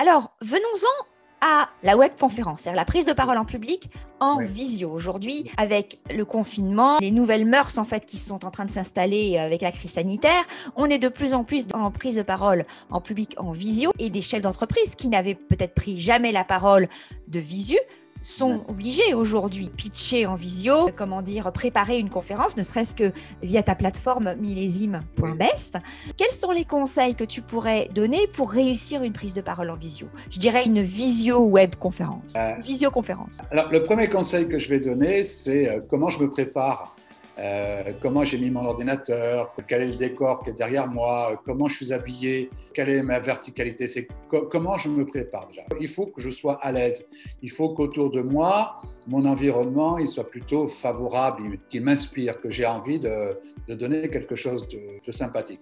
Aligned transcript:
Alors, 0.00 0.32
venons-en 0.40 1.04
à 1.42 1.68
la 1.82 1.94
webconférence, 1.94 2.62
c'est-à-dire 2.62 2.80
la 2.80 2.86
prise 2.86 3.04
de 3.04 3.12
parole 3.12 3.36
en 3.36 3.44
public 3.44 3.90
en 4.18 4.38
visio. 4.38 4.90
Aujourd'hui, 4.90 5.50
avec 5.58 5.98
le 6.10 6.24
confinement, 6.24 6.96
les 7.00 7.10
nouvelles 7.10 7.44
mœurs 7.44 7.76
en 7.76 7.84
fait 7.84 8.06
qui 8.06 8.16
sont 8.16 8.46
en 8.46 8.50
train 8.50 8.64
de 8.64 8.70
s'installer 8.70 9.36
avec 9.36 9.60
la 9.60 9.70
crise 9.70 9.90
sanitaire, 9.92 10.42
on 10.74 10.86
est 10.86 10.98
de 10.98 11.10
plus 11.10 11.34
en 11.34 11.44
plus 11.44 11.66
en 11.74 11.90
prise 11.90 12.16
de 12.16 12.22
parole 12.22 12.64
en 12.90 13.02
public 13.02 13.34
en 13.36 13.50
visio 13.50 13.92
et 13.98 14.08
des 14.08 14.22
chefs 14.22 14.40
d'entreprise 14.40 14.94
qui 14.94 15.08
n'avaient 15.08 15.34
peut-être 15.34 15.74
pris 15.74 15.98
jamais 15.98 16.32
la 16.32 16.44
parole 16.44 16.88
de 17.28 17.38
visu 17.38 17.76
sont 18.22 18.64
obligés 18.68 19.14
aujourd'hui 19.14 19.68
pitcher 19.68 20.26
en 20.26 20.34
visio, 20.34 20.90
comment 20.96 21.22
dire, 21.22 21.50
préparer 21.52 21.98
une 21.98 22.10
conférence, 22.10 22.56
ne 22.56 22.62
serait-ce 22.62 22.94
que 22.94 23.12
via 23.42 23.62
ta 23.62 23.74
plateforme 23.74 24.34
millésime.best. 24.34 25.78
Quels 26.16 26.30
sont 26.30 26.52
les 26.52 26.64
conseils 26.64 27.14
que 27.14 27.24
tu 27.24 27.42
pourrais 27.42 27.88
donner 27.94 28.26
pour 28.32 28.50
réussir 28.50 29.02
une 29.02 29.12
prise 29.12 29.34
de 29.34 29.40
parole 29.40 29.70
en 29.70 29.76
visio? 29.76 30.08
Je 30.30 30.38
dirais 30.38 30.64
une 30.64 30.82
visio 30.82 31.40
web 31.40 31.74
conférence. 31.76 32.34
Euh, 32.36 32.54
visioconférence. 32.62 33.38
Alors, 33.50 33.70
le 33.70 33.82
premier 33.82 34.08
conseil 34.08 34.48
que 34.48 34.58
je 34.58 34.68
vais 34.68 34.80
donner, 34.80 35.24
c'est 35.24 35.68
euh, 35.68 35.80
comment 35.88 36.10
je 36.10 36.20
me 36.20 36.30
prépare 36.30 36.96
euh, 37.38 37.92
comment 38.02 38.24
j'ai 38.24 38.38
mis 38.38 38.50
mon 38.50 38.64
ordinateur, 38.64 39.54
quel 39.68 39.82
est 39.82 39.86
le 39.86 39.94
décor 39.94 40.42
qui 40.42 40.50
est 40.50 40.54
derrière 40.54 40.86
moi, 40.86 41.40
comment 41.44 41.68
je 41.68 41.76
suis 41.76 41.92
habillé, 41.92 42.50
quelle 42.74 42.88
est 42.90 43.02
ma 43.02 43.20
verticalité, 43.20 43.88
c'est 43.88 44.08
comment 44.28 44.76
je 44.78 44.88
me 44.88 45.06
prépare 45.06 45.48
déjà. 45.48 45.62
Il 45.80 45.88
faut 45.88 46.06
que 46.06 46.20
je 46.20 46.30
sois 46.30 46.54
à 46.62 46.72
l'aise. 46.72 47.06
Il 47.42 47.50
faut 47.50 47.70
qu'autour 47.70 48.10
de 48.10 48.20
moi, 48.20 48.80
mon 49.06 49.24
environnement, 49.26 49.98
il 49.98 50.08
soit 50.08 50.28
plutôt 50.28 50.68
favorable, 50.68 51.58
qu'il 51.68 51.82
m'inspire, 51.82 52.40
que 52.40 52.50
j'ai 52.50 52.66
envie 52.66 52.98
de, 52.98 53.38
donner 53.68 54.08
quelque 54.10 54.34
chose 54.34 54.66
de 54.68 55.12
sympathique. 55.12 55.60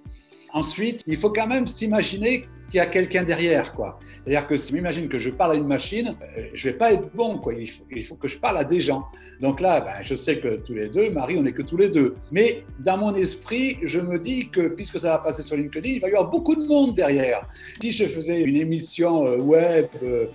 Ensuite, 0.52 1.02
il 1.06 1.16
faut 1.16 1.30
quand 1.30 1.46
même 1.46 1.66
s'imaginer 1.66 2.48
qu'il 2.68 2.76
y 2.76 2.80
a 2.80 2.86
quelqu'un 2.86 3.24
derrière, 3.24 3.72
quoi. 3.72 3.98
C'est-à-dire 4.24 4.46
que 4.46 4.56
si 4.56 4.74
j'imagine 4.74 5.08
que 5.08 5.18
je 5.18 5.30
parle 5.30 5.52
à 5.52 5.54
une 5.54 5.66
machine, 5.66 6.16
euh, 6.36 6.44
je 6.52 6.68
vais 6.68 6.76
pas 6.76 6.92
être 6.92 7.08
bon, 7.14 7.38
quoi. 7.38 7.54
Il 7.54 8.04
faut, 8.04 8.14
que 8.14 8.28
je 8.28 8.38
parle 8.38 8.58
à 8.58 8.64
des 8.64 8.80
gens. 8.80 9.02
Donc 9.40 9.60
là, 9.60 9.80
ben, 9.80 9.92
je 10.04 10.14
sais 10.14 10.38
que 10.38 10.56
tous 10.56 10.74
les 10.74 10.88
deux, 10.88 11.10
Marie, 11.10 11.36
on 11.38 11.46
est 11.46 11.52
que 11.52 11.62
tous 11.62 11.76
les 11.76 11.88
deux. 11.88 12.16
Mais 12.30 12.64
dans 12.78 12.98
mon 12.98 13.14
esprit, 13.14 13.78
je 13.82 14.00
me 14.00 14.18
dis 14.18 14.48
que 14.48 14.68
puisque 14.68 14.98
ça 14.98 15.08
va 15.08 15.18
passer 15.18 15.42
sur 15.42 15.56
LinkedIn, 15.56 15.88
il 15.88 16.00
va 16.00 16.08
y 16.08 16.12
avoir 16.12 16.30
beaucoup 16.30 16.54
de 16.54 16.66
monde 16.66 16.94
derrière. 16.94 17.48
Si 17.80 17.92
je 17.92 18.04
faisais 18.06 18.40
une 18.40 18.56
émission 18.56 19.26
euh, 19.26 19.38
web 19.38 19.86
euh, 20.02 20.26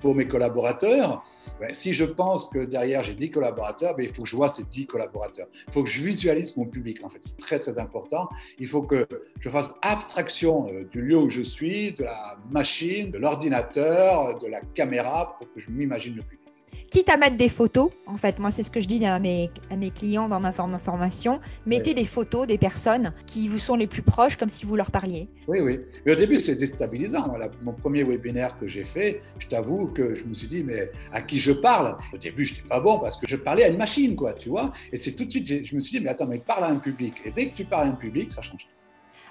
pour 0.00 0.14
mes 0.14 0.26
collaborateurs, 0.26 1.24
ben, 1.60 1.72
si 1.72 1.92
je 1.92 2.04
pense 2.04 2.46
que 2.46 2.64
derrière 2.64 3.02
j'ai 3.02 3.14
10 3.14 3.30
collaborateurs, 3.30 3.94
ben, 3.94 4.04
il 4.04 4.12
faut 4.12 4.22
que 4.22 4.28
je 4.28 4.36
vois 4.36 4.48
ces 4.48 4.64
10 4.64 4.86
collaborateurs. 4.86 5.46
Il 5.68 5.72
faut 5.72 5.82
que 5.82 5.90
je 5.90 6.02
visualise 6.02 6.56
mon 6.56 6.66
public, 6.66 7.02
en 7.04 7.08
fait. 7.08 7.20
C'est 7.22 7.36
très, 7.36 7.58
très 7.58 7.78
important. 7.78 8.28
Il 8.58 8.66
faut 8.66 8.82
que 8.82 9.06
je 9.40 9.48
fasse 9.48 9.72
abstraction 9.82 10.68
euh, 10.68 10.84
du 10.84 11.02
lieu 11.02 11.18
où 11.18 11.30
je 11.30 11.42
suis, 11.42 11.92
de 11.92 12.04
la 12.04 12.36
machine, 12.50 13.10
de 13.10 13.18
l'ordinateur, 13.18 14.38
de 14.38 14.46
la 14.46 14.60
caméra, 14.60 15.36
pour 15.38 15.52
que 15.52 15.60
je 15.60 15.70
m'imagine 15.70 16.16
le 16.16 16.22
public 16.22 16.43
quitte 16.90 17.08
à 17.08 17.16
mettre 17.16 17.36
des 17.36 17.48
photos, 17.48 17.90
en 18.06 18.16
fait, 18.16 18.38
moi 18.38 18.50
c'est 18.50 18.62
ce 18.62 18.70
que 18.70 18.80
je 18.80 18.86
dis 18.86 19.04
à 19.04 19.18
mes, 19.18 19.50
à 19.70 19.76
mes 19.76 19.90
clients 19.90 20.28
dans 20.28 20.40
ma 20.40 20.52
formation, 20.52 21.40
mettez 21.66 21.92
des 21.92 22.04
photos 22.04 22.46
des 22.46 22.58
personnes 22.58 23.12
qui 23.26 23.48
vous 23.48 23.58
sont 23.58 23.74
les 23.74 23.86
plus 23.86 24.02
proches 24.02 24.36
comme 24.36 24.50
si 24.50 24.64
vous 24.64 24.76
leur 24.76 24.90
parliez. 24.90 25.28
Oui, 25.48 25.60
oui. 25.60 25.80
Mais 26.06 26.12
au 26.12 26.14
début 26.14 26.40
c'est 26.40 26.54
déstabilisant. 26.54 27.34
mon 27.62 27.72
premier 27.72 28.04
webinaire 28.04 28.56
que 28.58 28.66
j'ai 28.66 28.84
fait, 28.84 29.20
je 29.38 29.48
t'avoue 29.48 29.88
que 29.88 30.14
je 30.14 30.24
me 30.24 30.34
suis 30.34 30.46
dit, 30.46 30.62
mais 30.62 30.90
à 31.12 31.20
qui 31.20 31.38
je 31.38 31.52
parle? 31.52 31.96
Au 32.12 32.18
début 32.18 32.44
je 32.44 32.54
n'étais 32.54 32.68
pas 32.68 32.80
bon 32.80 32.98
parce 32.98 33.16
que 33.16 33.26
je 33.28 33.36
parlais 33.36 33.64
à 33.64 33.68
une 33.68 33.78
machine, 33.78 34.14
quoi, 34.14 34.32
tu 34.32 34.48
vois. 34.48 34.72
Et 34.92 34.96
c'est 34.96 35.16
tout 35.16 35.24
de 35.24 35.30
suite, 35.30 35.46
je 35.64 35.74
me 35.74 35.80
suis 35.80 35.98
dit, 35.98 36.04
mais 36.04 36.10
attends, 36.10 36.26
mais 36.26 36.38
parle 36.38 36.64
à 36.64 36.68
un 36.68 36.76
public. 36.76 37.14
Et 37.24 37.30
dès 37.30 37.48
que 37.48 37.56
tu 37.56 37.64
parles 37.64 37.88
à 37.88 37.90
un 37.90 37.94
public, 37.94 38.32
ça 38.32 38.42
change. 38.42 38.68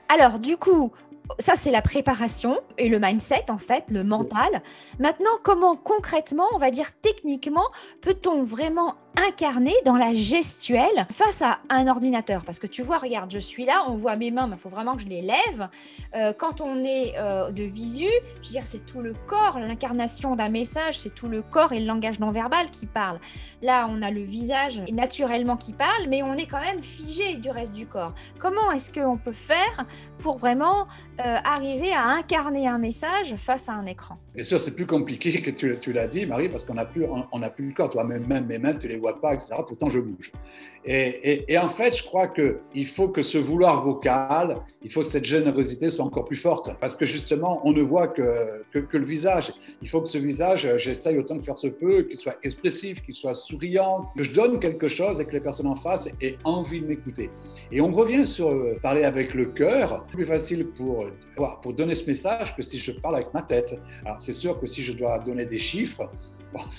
Alors, 0.09 0.39
du 0.39 0.57
coup, 0.57 0.91
ça, 1.39 1.55
c'est 1.55 1.71
la 1.71 1.81
préparation 1.81 2.59
et 2.77 2.89
le 2.89 2.99
mindset, 2.99 3.49
en 3.49 3.57
fait, 3.57 3.85
le 3.91 4.03
mental. 4.03 4.61
Maintenant, 4.99 5.31
comment 5.43 5.75
concrètement, 5.75 6.47
on 6.53 6.57
va 6.57 6.69
dire 6.69 6.89
techniquement, 7.01 7.65
peut-on 8.01 8.43
vraiment 8.43 8.95
incarner 9.15 9.73
dans 9.85 9.95
la 9.95 10.13
gestuelle 10.13 11.07
face 11.11 11.41
à 11.41 11.59
un 11.69 11.87
ordinateur? 11.87 12.43
Parce 12.43 12.59
que 12.59 12.67
tu 12.67 12.81
vois, 12.81 12.97
regarde, 12.97 13.31
je 13.31 13.39
suis 13.39 13.65
là, 13.65 13.85
on 13.87 13.95
voit 13.95 14.15
mes 14.15 14.31
mains, 14.31 14.47
mais 14.47 14.55
il 14.57 14.59
faut 14.59 14.69
vraiment 14.69 14.95
que 14.95 15.03
je 15.03 15.07
les 15.07 15.21
lève. 15.21 15.69
Euh, 16.15 16.33
quand 16.33 16.61
on 16.61 16.83
est 16.83 17.13
euh, 17.17 17.51
de 17.51 17.63
visu, 17.63 18.09
je 18.41 18.47
veux 18.47 18.53
dire, 18.53 18.65
c'est 18.67 18.85
tout 18.85 19.01
le 19.01 19.13
corps, 19.27 19.59
l'incarnation 19.59 20.35
d'un 20.35 20.49
message, 20.49 20.99
c'est 20.99 21.13
tout 21.13 21.27
le 21.27 21.41
corps 21.41 21.73
et 21.73 21.79
le 21.79 21.85
langage 21.85 22.19
non 22.19 22.31
verbal 22.31 22.69
qui 22.69 22.85
parle. 22.85 23.19
Là, 23.61 23.87
on 23.89 24.01
a 24.01 24.11
le 24.11 24.21
visage 24.21 24.81
naturellement 24.91 25.57
qui 25.57 25.73
parle, 25.73 26.07
mais 26.09 26.21
on 26.21 26.33
est 26.33 26.47
quand 26.47 26.61
même 26.61 26.81
figé 26.81 27.35
du 27.35 27.49
reste 27.49 27.71
du 27.71 27.87
corps. 27.87 28.13
Comment 28.39 28.71
est-ce 28.71 28.91
qu'on 28.91 29.17
peut 29.17 29.31
faire 29.31 29.85
pour 30.19 30.37
vraiment 30.37 30.87
euh, 31.19 31.22
arriver 31.23 31.91
à 31.91 32.07
incarner 32.07 32.67
un 32.67 32.77
message 32.77 33.35
face 33.35 33.69
à 33.69 33.73
un 33.73 33.85
écran 33.85 34.17
Bien 34.35 34.43
sûr, 34.43 34.59
c'est 34.59 34.75
plus 34.75 34.87
compliqué 34.87 35.31
que 35.41 35.51
tu, 35.51 35.93
l'as 35.93 36.07
dit, 36.07 36.25
Marie, 36.25 36.49
parce 36.49 36.65
qu'on 36.65 36.73
n'a 36.73 36.85
plus, 36.85 37.05
on, 37.05 37.39
plus 37.49 37.67
le 37.67 37.73
corps. 37.73 37.89
Toi, 37.89 38.03
même, 38.03 38.25
mes 38.47 38.57
mains, 38.57 38.73
tu 38.73 38.87
les 38.87 38.97
vois 38.97 39.21
pas, 39.21 39.35
etc. 39.35 39.53
Pourtant, 39.67 39.89
je 39.89 39.99
bouge. 39.99 40.31
Et, 40.85 41.57
en 41.57 41.69
fait, 41.69 41.95
je 41.95 42.03
crois 42.03 42.27
qu'il 42.27 42.87
faut 42.87 43.09
que 43.09 43.21
ce 43.21 43.37
vouloir 43.37 43.81
vocal, 43.81 44.57
il 44.81 44.91
faut 44.91 45.01
que 45.01 45.05
cette 45.05 45.25
générosité 45.25 45.89
soit 45.91 46.03
encore 46.03 46.25
plus 46.25 46.35
forte. 46.35 46.71
Parce 46.79 46.95
que 46.95 47.05
justement, 47.05 47.61
on 47.63 47.71
ne 47.71 47.81
voit 47.81 48.07
que, 48.07 48.63
que, 48.71 48.79
que 48.79 48.97
le 48.97 49.05
visage. 49.05 49.53
Il 49.81 49.89
faut 49.89 50.01
que 50.01 50.09
ce 50.09 50.17
visage, 50.17 50.67
j'essaye 50.77 51.17
autant 51.17 51.37
que 51.37 51.43
faire 51.43 51.57
se 51.57 51.67
peut, 51.67 52.03
qu'il 52.03 52.17
soit 52.17 52.37
expressif, 52.43 53.03
qu'il 53.03 53.13
soit 53.13 53.35
souriant, 53.35 54.09
que 54.17 54.23
je 54.23 54.31
donne 54.31 54.59
quelque 54.59 54.87
chose 54.87 55.19
et 55.21 55.25
que 55.25 55.31
les 55.31 55.41
personnes 55.41 55.67
en 55.67 55.75
face 55.75 56.09
aient 56.21 56.37
envie 56.43 56.81
de 56.81 56.87
m'écouter. 56.87 57.29
Et 57.71 57.81
on 57.81 57.91
revient 57.91 58.25
sur 58.25 58.49
euh, 58.49 58.75
parler 58.81 59.03
avec 59.03 59.33
le 59.33 59.45
cœur. 59.45 60.05
Plus 60.07 60.25
facile 60.25 60.67
pour, 60.67 61.02
pour 61.61 61.73
donner 61.73 61.95
ce 61.95 62.05
message 62.05 62.55
que 62.55 62.61
si 62.61 62.79
je 62.79 62.91
parle 62.91 63.15
avec 63.15 63.33
ma 63.33 63.41
tête. 63.41 63.79
C'est 64.19 64.33
sûr 64.33 64.59
que 64.59 64.67
si 64.67 64.81
je 64.83 64.93
dois 64.93 65.19
donner 65.19 65.45
des 65.45 65.59
chiffres, 65.59 66.09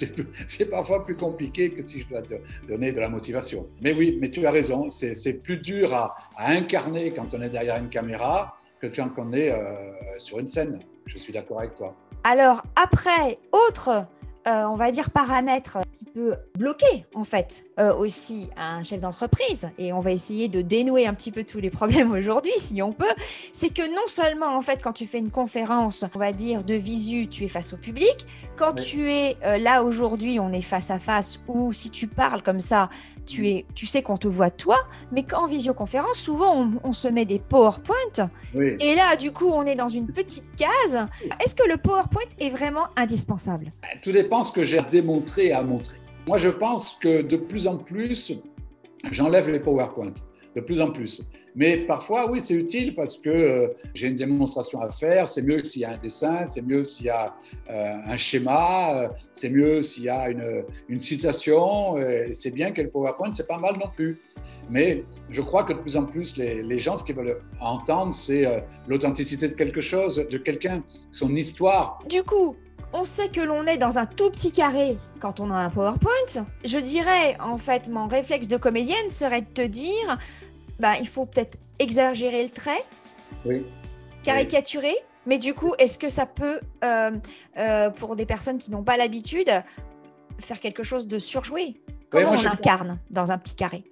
c'est 0.46 0.70
parfois 0.70 1.04
plus 1.04 1.16
compliqué 1.16 1.70
que 1.70 1.84
si 1.84 2.02
je 2.02 2.08
dois 2.08 2.22
donner 2.68 2.92
de 2.92 3.00
la 3.00 3.08
motivation. 3.08 3.66
Mais 3.80 3.92
oui, 3.92 4.18
mais 4.20 4.30
tu 4.30 4.46
as 4.46 4.50
raison, 4.50 4.90
c'est 4.90 5.34
plus 5.34 5.58
dur 5.58 5.94
à, 5.94 6.14
incarner 6.38 7.10
quand 7.10 7.34
on 7.34 7.42
est 7.42 7.48
derrière 7.48 7.76
une 7.76 7.88
caméra 7.88 8.56
que 8.80 8.86
quand 8.86 9.10
on 9.18 9.32
est 9.32 9.50
euh, 9.50 9.74
sur 10.18 10.38
une 10.38 10.48
scène. 10.48 10.80
Je 11.06 11.18
suis 11.18 11.32
d'accord 11.32 11.60
avec 11.60 11.74
toi. 11.74 11.94
Alors 12.22 12.62
après, 12.76 13.38
autre 13.52 14.06
euh, 14.46 14.64
on 14.64 14.74
va 14.74 14.90
dire, 14.90 15.10
paramètre 15.10 15.78
qui 15.92 16.04
peut 16.04 16.36
bloquer, 16.58 17.06
en 17.14 17.24
fait, 17.24 17.64
euh, 17.78 17.94
aussi 17.94 18.48
un 18.56 18.82
chef 18.82 19.00
d'entreprise, 19.00 19.70
et 19.78 19.92
on 19.92 20.00
va 20.00 20.12
essayer 20.12 20.48
de 20.48 20.60
dénouer 20.60 21.06
un 21.06 21.14
petit 21.14 21.30
peu 21.32 21.44
tous 21.44 21.60
les 21.60 21.70
problèmes 21.70 22.12
aujourd'hui, 22.18 22.52
si 22.58 22.82
on 22.82 22.92
peut, 22.92 23.14
c'est 23.52 23.72
que 23.72 23.82
non 23.82 24.06
seulement, 24.06 24.56
en 24.56 24.60
fait, 24.60 24.82
quand 24.82 24.92
tu 24.92 25.06
fais 25.06 25.18
une 25.18 25.30
conférence, 25.30 26.04
on 26.14 26.18
va 26.18 26.32
dire, 26.32 26.62
de 26.62 26.74
visu, 26.74 27.28
tu 27.28 27.44
es 27.44 27.48
face 27.48 27.72
au 27.72 27.76
public, 27.76 28.26
quand 28.56 28.74
tu 28.74 29.10
es 29.10 29.36
euh, 29.44 29.58
là 29.58 29.82
aujourd'hui, 29.82 30.38
on 30.38 30.52
est 30.52 30.62
face 30.62 30.90
à 30.90 30.98
face, 30.98 31.40
ou 31.48 31.72
si 31.72 31.90
tu 31.90 32.06
parles 32.06 32.42
comme 32.42 32.60
ça, 32.60 32.90
tu, 33.26 33.48
es, 33.48 33.66
tu 33.74 33.86
sais 33.86 34.02
qu'on 34.02 34.16
te 34.16 34.28
voit 34.28 34.50
toi, 34.50 34.78
mais 35.12 35.24
qu'en 35.24 35.46
visioconférence, 35.46 36.18
souvent, 36.18 36.70
on, 36.82 36.92
se 36.92 37.08
met 37.08 37.24
des 37.24 37.38
PowerPoint, 37.38 38.30
et 38.54 38.94
là, 38.94 39.16
du 39.16 39.32
coup, 39.32 39.50
on 39.50 39.64
est 39.64 39.74
dans 39.74 39.88
une 39.88 40.06
petite 40.06 40.44
case. 40.56 41.06
Est-ce 41.42 41.54
que 41.54 41.68
le 41.68 41.76
PowerPoint 41.76 42.22
est 42.38 42.50
vraiment 42.50 42.86
indispensable? 42.96 43.72
Tout 44.02 44.12
dépend 44.12 44.42
ce 44.42 44.52
que 44.52 44.64
j'ai 44.64 44.80
démontré 44.90 45.46
et 45.46 45.52
à 45.52 45.62
montrer. 45.62 45.96
Moi, 46.26 46.38
je 46.38 46.48
pense 46.48 46.96
que 47.00 47.22
de 47.22 47.36
plus 47.36 47.66
en 47.66 47.76
plus, 47.76 48.32
j'enlève 49.10 49.50
les 49.50 49.60
PowerPoint, 49.60 50.14
de 50.54 50.60
plus 50.60 50.80
en 50.80 50.90
plus. 50.90 51.22
Mais 51.56 51.78
parfois, 51.78 52.30
oui, 52.30 52.40
c'est 52.40 52.54
utile 52.54 52.94
parce 52.94 53.16
que 53.16 53.30
euh, 53.30 53.68
j'ai 53.94 54.08
une 54.08 54.16
démonstration 54.16 54.80
à 54.80 54.90
faire. 54.90 55.28
C'est 55.28 55.42
mieux 55.42 55.62
s'il 55.62 55.82
y 55.82 55.84
a 55.84 55.92
un 55.92 55.96
dessin, 55.96 56.46
c'est 56.46 56.62
mieux 56.62 56.84
s'il 56.84 57.06
y 57.06 57.10
a 57.10 57.34
euh, 57.70 57.94
un 58.06 58.16
schéma, 58.16 59.04
euh, 59.04 59.08
c'est 59.34 59.50
mieux 59.50 59.82
s'il 59.82 60.04
y 60.04 60.08
a 60.08 60.30
une, 60.30 60.64
une 60.88 60.98
citation. 60.98 61.96
c'est 62.32 62.50
bien 62.50 62.72
que 62.72 62.82
le 62.82 62.90
PowerPoint, 62.90 63.32
c'est 63.32 63.46
pas 63.46 63.58
mal 63.58 63.74
non 63.74 63.90
plus. 63.94 64.20
Mais 64.70 65.04
je 65.30 65.42
crois 65.42 65.62
que 65.64 65.74
de 65.74 65.78
plus 65.78 65.96
en 65.96 66.04
plus, 66.04 66.36
les, 66.36 66.62
les 66.62 66.78
gens, 66.78 66.96
ce 66.96 67.04
qu'ils 67.04 67.14
veulent 67.14 67.40
entendre, 67.60 68.14
c'est 68.14 68.44
l'authenticité 68.88 69.48
de 69.48 69.54
quelque 69.54 69.80
chose, 69.80 70.26
de 70.28 70.38
quelqu'un, 70.38 70.82
son 71.12 71.34
histoire. 71.36 71.98
Du 72.08 72.22
coup, 72.22 72.56
on 72.94 73.02
sait 73.02 73.28
que 73.28 73.40
l'on 73.40 73.66
est 73.66 73.76
dans 73.76 73.98
un 73.98 74.06
tout 74.06 74.30
petit 74.30 74.52
carré 74.52 74.96
quand 75.18 75.40
on 75.40 75.50
a 75.50 75.56
un 75.56 75.68
PowerPoint. 75.68 76.44
Je 76.64 76.78
dirais, 76.78 77.36
en 77.40 77.58
fait, 77.58 77.88
mon 77.88 78.06
réflexe 78.06 78.46
de 78.46 78.56
comédienne 78.56 79.08
serait 79.08 79.40
de 79.40 79.46
te 79.46 79.62
dire, 79.66 80.16
bah, 80.78 80.94
il 81.00 81.08
faut 81.08 81.26
peut-être 81.26 81.58
exagérer 81.80 82.44
le 82.44 82.50
trait, 82.50 82.84
caricaturer, 84.22 84.94
mais 85.26 85.38
du 85.38 85.54
coup, 85.54 85.74
est-ce 85.78 85.98
que 85.98 86.08
ça 86.08 86.24
peut, 86.24 86.60
euh, 86.84 87.10
euh, 87.58 87.90
pour 87.90 88.14
des 88.14 88.26
personnes 88.26 88.58
qui 88.58 88.70
n'ont 88.70 88.84
pas 88.84 88.96
l'habitude, 88.96 89.50
faire 90.38 90.60
quelque 90.60 90.84
chose 90.84 91.08
de 91.08 91.18
surjoué? 91.18 91.74
Comment 92.10 92.32
on 92.32 92.46
incarne 92.46 92.98
dans 93.10 93.32
un 93.32 93.38
petit 93.38 93.56
carré 93.56 93.84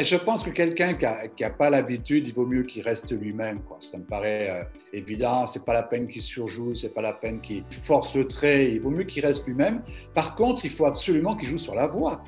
Je 0.00 0.16
pense 0.16 0.42
que 0.42 0.50
quelqu'un 0.50 0.94
qui 0.94 1.42
n'a 1.42 1.50
pas 1.50 1.70
l'habitude, 1.70 2.26
il 2.26 2.34
vaut 2.34 2.46
mieux 2.46 2.64
qu'il 2.64 2.82
reste 2.82 3.12
lui-même. 3.12 3.60
Ça 3.80 3.98
me 3.98 4.04
paraît 4.04 4.50
euh, 4.50 4.64
évident. 4.92 5.46
C'est 5.46 5.64
pas 5.64 5.74
la 5.74 5.82
peine 5.82 6.08
qu'il 6.08 6.22
surjoue, 6.22 6.74
c'est 6.74 6.92
pas 6.92 7.02
la 7.02 7.12
peine 7.12 7.40
qu'il 7.40 7.64
force 7.70 8.14
le 8.14 8.26
trait. 8.26 8.70
Il 8.70 8.80
vaut 8.80 8.90
mieux 8.90 9.04
qu'il 9.04 9.24
reste 9.24 9.46
lui-même. 9.46 9.82
Par 10.14 10.34
contre, 10.34 10.64
il 10.64 10.70
faut 10.70 10.86
absolument 10.86 11.36
qu'il 11.36 11.48
joue 11.48 11.58
sur 11.58 11.74
la 11.74 11.86
voix. 11.86 12.24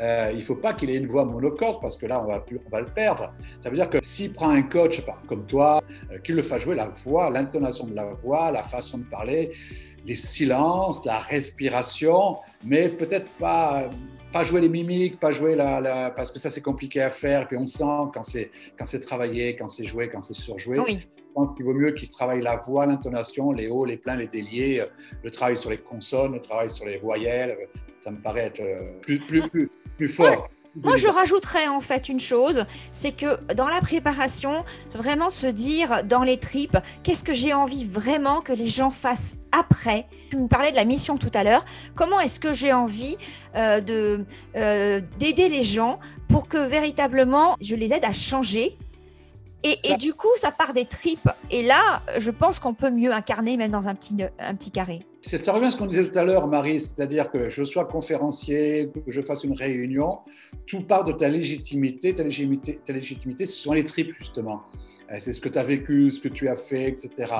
Euh, 0.00 0.30
il 0.32 0.38
ne 0.38 0.44
faut 0.44 0.54
pas 0.54 0.74
qu'il 0.74 0.90
ait 0.90 0.96
une 0.96 1.08
voix 1.08 1.24
monocorde 1.24 1.80
parce 1.80 1.96
que 1.96 2.06
là, 2.06 2.22
on 2.22 2.26
va, 2.26 2.40
plus, 2.40 2.60
on 2.66 2.70
va 2.70 2.80
le 2.80 2.86
perdre. 2.86 3.32
Ça 3.60 3.70
veut 3.70 3.76
dire 3.76 3.90
que 3.90 3.98
s'il 4.02 4.32
prend 4.32 4.50
un 4.50 4.62
coach 4.62 5.02
comme 5.26 5.44
toi, 5.46 5.80
euh, 6.12 6.18
qu'il 6.18 6.36
le 6.36 6.42
fasse 6.42 6.62
jouer 6.62 6.76
la 6.76 6.88
voix, 6.88 7.30
l'intonation 7.30 7.86
de 7.86 7.94
la 7.94 8.06
voix, 8.14 8.52
la 8.52 8.62
façon 8.62 8.98
de 8.98 9.04
parler, 9.04 9.52
les 10.04 10.16
silences, 10.16 11.04
la 11.04 11.18
respiration, 11.18 12.36
mais 12.64 12.88
peut-être 12.88 13.30
pas 13.32 13.90
pas 14.30 14.44
jouer 14.44 14.60
les 14.60 14.68
mimiques, 14.68 15.18
pas 15.18 15.30
jouer 15.30 15.54
la, 15.54 16.12
parce 16.14 16.30
que 16.30 16.38
ça 16.38 16.50
c'est 16.50 16.60
compliqué 16.60 17.00
à 17.00 17.10
faire. 17.10 17.48
Puis 17.48 17.56
on 17.56 17.66
sent 17.66 18.10
quand 18.12 18.22
c'est 18.22 18.50
quand 18.78 18.86
c'est 18.86 19.00
travaillé, 19.00 19.56
quand 19.56 19.68
c'est 19.68 19.84
joué, 19.84 20.08
quand 20.08 20.20
c'est 20.20 20.34
surjoué. 20.34 20.78
Oui. 20.78 20.98
Je 21.16 21.32
pense 21.34 21.54
qu'il 21.54 21.64
vaut 21.64 21.74
mieux 21.74 21.92
qu'il 21.92 22.10
travaille 22.10 22.40
la 22.40 22.56
voix, 22.56 22.84
l'intonation, 22.84 23.52
les 23.52 23.68
hauts, 23.68 23.84
les 23.84 23.96
pleins, 23.96 24.16
les 24.16 24.26
déliés, 24.26 24.80
euh, 24.80 24.86
le 25.22 25.30
travail 25.30 25.56
sur 25.56 25.70
les 25.70 25.78
consonnes, 25.78 26.32
le 26.32 26.40
travail 26.40 26.68
sur 26.68 26.84
les 26.84 26.98
voyelles. 26.98 27.56
Ça 28.00 28.10
me 28.10 28.18
paraît 28.18 28.46
être 28.46 29.00
plus 29.02 29.18
plus 29.18 29.48
plus, 29.48 29.70
plus 29.98 30.08
fort. 30.08 30.48
Moi, 30.82 30.96
je 30.96 31.08
rajouterais 31.08 31.66
en 31.66 31.80
fait 31.80 32.08
une 32.08 32.20
chose, 32.20 32.64
c'est 32.92 33.10
que 33.10 33.52
dans 33.54 33.68
la 33.68 33.80
préparation, 33.80 34.64
vraiment 34.94 35.28
se 35.28 35.46
dire 35.46 36.04
dans 36.04 36.22
les 36.22 36.38
tripes, 36.38 36.78
qu'est-ce 37.02 37.24
que 37.24 37.32
j'ai 37.32 37.52
envie 37.52 37.84
vraiment 37.84 38.40
que 38.42 38.52
les 38.52 38.68
gens 38.68 38.90
fassent 38.90 39.34
après. 39.50 40.06
Tu 40.30 40.36
me 40.36 40.46
parlais 40.46 40.70
de 40.70 40.76
la 40.76 40.84
mission 40.84 41.16
tout 41.16 41.30
à 41.34 41.42
l'heure. 41.42 41.64
Comment 41.96 42.20
est-ce 42.20 42.38
que 42.38 42.52
j'ai 42.52 42.72
envie 42.72 43.16
euh, 43.56 43.80
de 43.80 44.24
euh, 44.56 45.00
d'aider 45.18 45.48
les 45.48 45.64
gens 45.64 45.98
pour 46.28 46.46
que 46.46 46.58
véritablement 46.58 47.56
je 47.60 47.74
les 47.74 47.92
aide 47.92 48.04
à 48.04 48.12
changer 48.12 48.76
et, 49.64 49.96
du 49.96 50.14
coup, 50.14 50.28
ça 50.36 50.52
part 50.52 50.72
des 50.72 50.84
tripes. 50.84 51.28
Et 51.50 51.62
là, 51.62 52.00
je 52.16 52.30
pense 52.30 52.60
qu'on 52.60 52.74
peut 52.74 52.90
mieux 52.90 53.12
incarner 53.12 53.56
même 53.56 53.72
dans 53.72 53.88
un 53.88 53.94
petit, 53.96 54.16
un 54.38 54.54
petit 54.54 54.70
carré. 54.70 55.04
Ça 55.36 55.52
revient 55.52 55.66
à 55.66 55.70
ce 55.70 55.76
qu'on 55.76 55.84
disait 55.84 56.08
tout 56.08 56.18
à 56.18 56.24
l'heure, 56.24 56.46
Marie, 56.46 56.80
c'est-à-dire 56.80 57.30
que 57.30 57.50
je 57.50 57.62
sois 57.62 57.84
conférencier, 57.84 58.90
que 59.04 59.12
je 59.12 59.20
fasse 59.20 59.44
une 59.44 59.52
réunion, 59.52 60.20
tout 60.66 60.80
part 60.80 61.04
de 61.04 61.12
ta 61.12 61.28
légitimité. 61.28 62.14
Ta 62.14 62.22
légitimité, 62.22 62.80
ta 62.82 62.94
légitimité 62.94 63.44
ce 63.44 63.52
sont 63.52 63.74
les 63.74 63.84
tripes, 63.84 64.14
justement. 64.18 64.62
Euh, 65.10 65.16
c'est 65.20 65.34
ce 65.34 65.40
que 65.42 65.50
tu 65.50 65.58
as 65.58 65.62
vécu, 65.62 66.10
ce 66.10 66.20
que 66.20 66.28
tu 66.28 66.48
as 66.48 66.56
fait, 66.56 66.88
etc. 66.88 67.34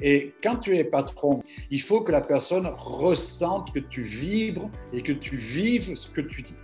Et 0.00 0.34
quand 0.42 0.56
tu 0.56 0.76
es 0.76 0.82
patron, 0.82 1.40
il 1.70 1.80
faut 1.80 2.00
que 2.00 2.10
la 2.10 2.22
personne 2.22 2.66
ressente 2.76 3.72
que 3.72 3.78
tu 3.78 4.02
vibres 4.02 4.68
et 4.92 5.02
que 5.02 5.12
tu 5.12 5.36
vives 5.36 5.94
ce 5.94 6.10
que 6.10 6.20
tu 6.20 6.42
dis. 6.42 6.56